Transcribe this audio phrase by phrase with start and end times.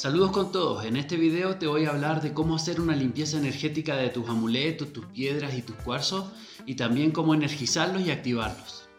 [0.00, 3.36] Saludos con todos, en este video te voy a hablar de cómo hacer una limpieza
[3.36, 6.24] energética de tus amuletos, tus piedras y tus cuarzos
[6.64, 8.89] y también cómo energizarlos y activarlos.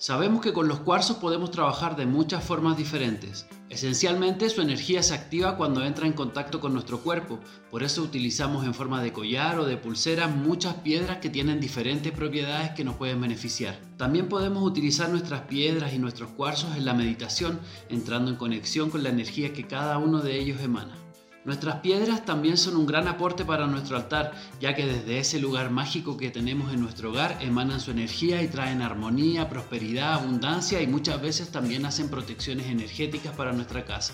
[0.00, 3.46] Sabemos que con los cuarzos podemos trabajar de muchas formas diferentes.
[3.68, 7.38] Esencialmente su energía se activa cuando entra en contacto con nuestro cuerpo,
[7.70, 12.12] por eso utilizamos en forma de collar o de pulsera muchas piedras que tienen diferentes
[12.12, 13.78] propiedades que nos pueden beneficiar.
[13.98, 19.02] También podemos utilizar nuestras piedras y nuestros cuarzos en la meditación, entrando en conexión con
[19.02, 20.96] la energía que cada uno de ellos emana.
[21.42, 25.70] Nuestras piedras también son un gran aporte para nuestro altar, ya que desde ese lugar
[25.70, 30.86] mágico que tenemos en nuestro hogar emanan su energía y traen armonía, prosperidad, abundancia y
[30.86, 34.12] muchas veces también hacen protecciones energéticas para nuestra casa.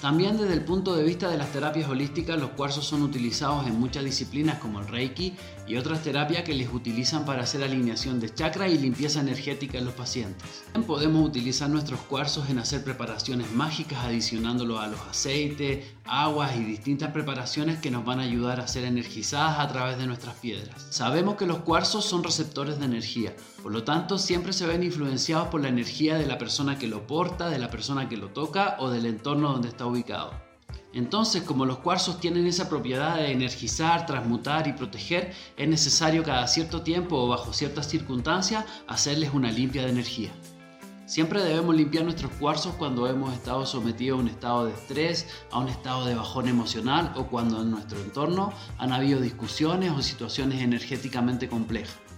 [0.00, 3.78] También desde el punto de vista de las terapias holísticas, los cuarzos son utilizados en
[3.78, 5.34] muchas disciplinas como el Reiki
[5.66, 9.84] y otras terapias que les utilizan para hacer alineación de chakra y limpieza energética en
[9.84, 10.62] los pacientes.
[10.72, 16.64] También podemos utilizar nuestros cuarzos en hacer preparaciones mágicas adicionándolos a los aceites, aguas y
[16.64, 20.86] distintas preparaciones que nos van a ayudar a ser energizadas a través de nuestras piedras.
[20.88, 25.48] Sabemos que los cuarzos son receptores de energía, por lo tanto siempre se ven influenciados
[25.48, 28.76] por la energía de la persona que lo porta, de la persona que lo toca
[28.78, 30.32] o del entorno donde está ubicado.
[30.92, 36.48] Entonces, como los cuarzos tienen esa propiedad de energizar, transmutar y proteger, es necesario cada
[36.48, 40.30] cierto tiempo o bajo ciertas circunstancias hacerles una limpia de energía.
[41.06, 45.58] Siempre debemos limpiar nuestros cuarzos cuando hemos estado sometidos a un estado de estrés, a
[45.58, 50.62] un estado de bajón emocional o cuando en nuestro entorno han habido discusiones o situaciones
[50.62, 52.09] energéticamente complejas.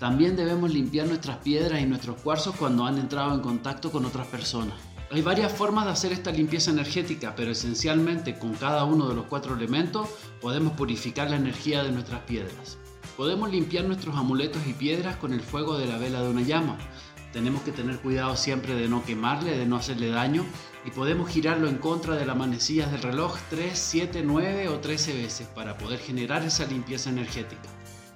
[0.00, 4.26] También debemos limpiar nuestras piedras y nuestros cuarzos cuando han entrado en contacto con otras
[4.28, 4.74] personas.
[5.10, 9.26] Hay varias formas de hacer esta limpieza energética, pero esencialmente con cada uno de los
[9.26, 10.08] cuatro elementos
[10.40, 12.78] podemos purificar la energía de nuestras piedras.
[13.14, 16.78] Podemos limpiar nuestros amuletos y piedras con el fuego de la vela de una llama.
[17.34, 20.46] Tenemos que tener cuidado siempre de no quemarle, de no hacerle daño
[20.86, 25.12] y podemos girarlo en contra de las manecillas del reloj 3, 7, 9 o 13
[25.12, 27.68] veces para poder generar esa limpieza energética.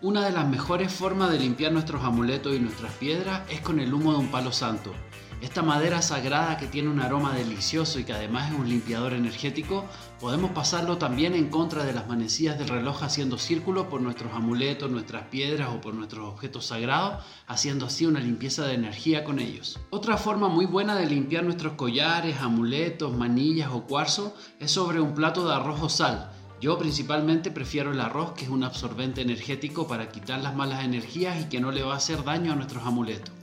[0.04, 3.94] Una de las mejores formas de limpiar nuestros amuletos y nuestras piedras es con el
[3.94, 4.92] humo de un palo santo.
[5.40, 9.86] Esta madera sagrada que tiene un aroma delicioso y que además es un limpiador energético,
[10.20, 14.90] podemos pasarlo también en contra de las manecillas del reloj haciendo círculos por nuestros amuletos,
[14.90, 19.80] nuestras piedras o por nuestros objetos sagrados, haciendo así una limpieza de energía con ellos.
[19.88, 25.14] Otra forma muy buena de limpiar nuestros collares, amuletos, manillas o cuarzo es sobre un
[25.14, 26.30] plato de arroz o sal.
[26.64, 31.38] Yo principalmente prefiero el arroz, que es un absorbente energético para quitar las malas energías
[31.42, 33.34] y que no le va a hacer daño a nuestros amuletos.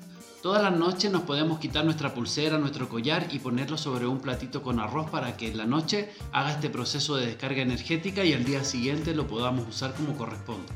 [0.42, 4.64] Todas las noches nos podemos quitar nuestra pulsera, nuestro collar y ponerlo sobre un platito
[4.64, 8.44] con arroz para que en la noche haga este proceso de descarga energética y al
[8.44, 10.74] día siguiente lo podamos usar como corresponde.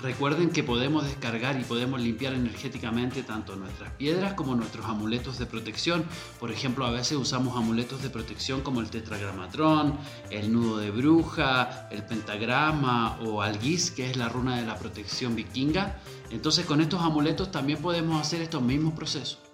[0.00, 5.46] Recuerden que podemos descargar y podemos limpiar energéticamente tanto nuestras piedras como nuestros amuletos de
[5.46, 6.04] protección.
[6.38, 9.98] Por ejemplo, a veces usamos amuletos de protección como el tetragramatrón,
[10.30, 15.34] el nudo de bruja, el pentagrama o algis, que es la runa de la protección
[15.34, 15.98] vikinga.
[16.30, 19.47] Entonces con estos amuletos también podemos hacer estos mismos procesos.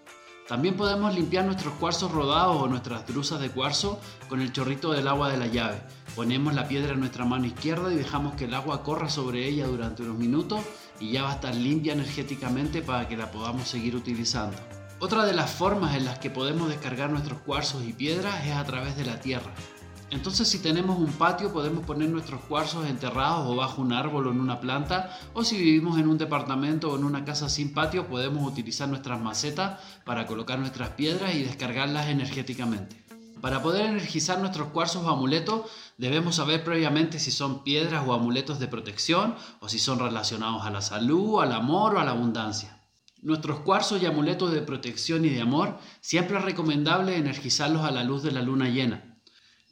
[0.48, 5.08] También podemos limpiar nuestros cuarzos rodados o nuestras drusas de cuarzo con el chorrito del
[5.08, 5.80] agua de la llave.
[6.14, 9.66] Ponemos la piedra en nuestra mano izquierda y dejamos que el agua corra sobre ella
[9.66, 10.60] durante unos minutos
[11.00, 14.56] y ya va a estar limpia energéticamente para que la podamos seguir utilizando.
[15.00, 18.64] Otra de las formas en las que podemos descargar nuestros cuarzos y piedras es a
[18.64, 19.52] través de la tierra.
[20.14, 24.30] Entonces si tenemos un patio podemos poner nuestros cuarzos enterrados o bajo un árbol o
[24.30, 28.06] en una planta o si vivimos en un departamento o en una casa sin patio
[28.06, 33.04] podemos utilizar nuestras macetas para colocar nuestras piedras y descargarlas energéticamente.
[33.40, 35.62] Para poder energizar nuestros cuarzos o amuletos
[35.98, 40.70] debemos saber previamente si son piedras o amuletos de protección o si son relacionados a
[40.70, 42.80] la salud, al amor o a la abundancia.
[43.20, 48.04] Nuestros cuarzos y amuletos de protección y de amor siempre es recomendable energizarlos a la
[48.04, 49.13] luz de la luna llena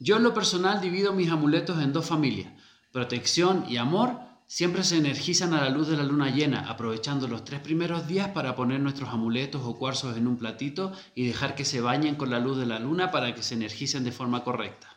[0.03, 2.51] yo en lo personal divido mis amuletos en dos familias.
[2.91, 7.45] Protección y amor siempre se energizan a la luz de la luna llena, aprovechando los
[7.45, 11.63] tres primeros días para poner nuestros amuletos o cuarzos en un platito y dejar que
[11.63, 14.89] se bañen con la luz de la luna para que se energicen de forma correcta.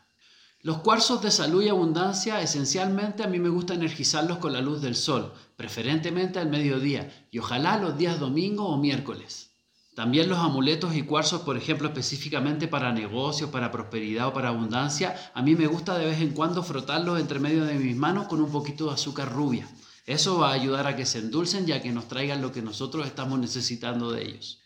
[0.61, 4.83] Los cuarzos de salud y abundancia esencialmente a mí me gusta energizarlos con la luz
[4.83, 9.56] del sol, preferentemente al mediodía y ojalá los días domingo o miércoles.
[9.97, 15.17] También los amuletos y cuarzos, por ejemplo, específicamente para negocios, para prosperidad o para abundancia,
[15.33, 18.43] a mí me gusta de vez en cuando frotarlos entre medio de mis manos con
[18.43, 19.67] un poquito de azúcar rubia.
[20.05, 22.61] Eso va a ayudar a que se endulcen y a que nos traigan lo que
[22.61, 24.61] nosotros estamos necesitando de ellos.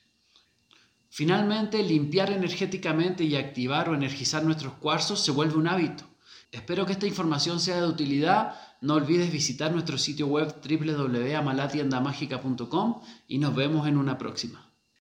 [1.10, 6.02] Finalmente, limpiar energéticamente y activar o energizar nuestros cuarzos se vuelve un hábito.
[6.50, 8.56] Espero que esta información sea de utilidad.
[8.80, 14.69] No olvides visitar nuestro sitio web www.amalatiendamagica.com y nos vemos en una próxima.